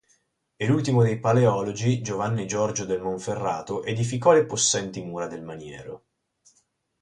[0.57, 6.05] E l'ultimo dei Paleologi Giovanni Giorgio del Monferrato edificò le possenti mura del maniero.